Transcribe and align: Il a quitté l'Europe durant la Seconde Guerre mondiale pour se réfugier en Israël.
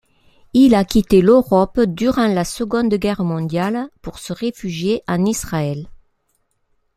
Il 0.55 0.73
a 0.73 0.83
quitté 0.83 1.21
l'Europe 1.21 1.79
durant 1.81 2.25
la 2.25 2.43
Seconde 2.43 2.95
Guerre 2.95 3.23
mondiale 3.23 3.87
pour 4.01 4.17
se 4.17 4.33
réfugier 4.33 5.03
en 5.07 5.25
Israël. 5.25 5.89